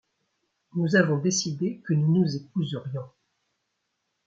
[0.73, 3.07] Nous avons décidé que nous nous épouserions.